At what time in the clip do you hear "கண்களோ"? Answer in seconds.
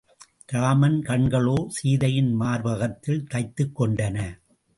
1.01-1.65